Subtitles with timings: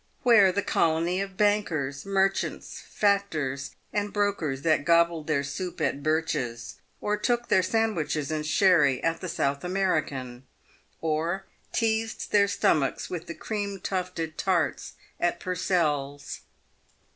[0.23, 6.77] —where the colony of bankers, merchants, factors, and brokers that gobbled their soup at Birch's,
[6.99, 10.43] or took their sandwiches and sherry at the South American,
[11.01, 16.41] or teased their stomachs with the cream tufted tarts at Purcell's